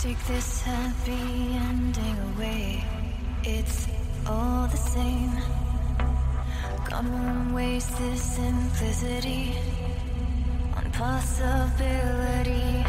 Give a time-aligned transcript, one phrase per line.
[0.00, 2.82] Take this happy ending away.
[3.44, 3.86] It's
[4.26, 5.30] all the same.
[6.88, 9.52] Gone won't waste this simplicity
[10.74, 12.82] on possibility.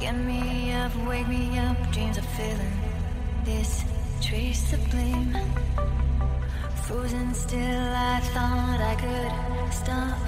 [0.00, 2.78] Get me up, wake me up, dreams are filling.
[3.46, 3.82] This
[4.20, 5.34] trace the blame.
[6.84, 10.27] Frozen still, I thought I could stop.